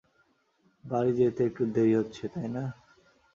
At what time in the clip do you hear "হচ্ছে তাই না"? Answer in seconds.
1.99-2.63